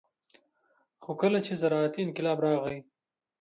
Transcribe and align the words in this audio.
خو 1.03 1.11
کله 1.21 1.39
چې 1.45 1.53
زراعتي 1.61 1.99
انقلاب 2.03 2.37
راغى 2.45 2.77